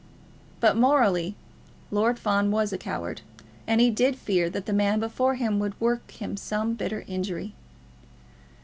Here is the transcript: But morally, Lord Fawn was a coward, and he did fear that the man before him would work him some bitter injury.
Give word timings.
But 0.59 0.75
morally, 0.75 1.35
Lord 1.91 2.17
Fawn 2.17 2.49
was 2.49 2.73
a 2.73 2.77
coward, 2.79 3.21
and 3.67 3.79
he 3.79 3.91
did 3.91 4.15
fear 4.15 4.49
that 4.49 4.65
the 4.65 4.73
man 4.73 4.99
before 4.99 5.35
him 5.35 5.59
would 5.59 5.79
work 5.79 6.09
him 6.09 6.37
some 6.37 6.73
bitter 6.73 7.03
injury. 7.07 7.53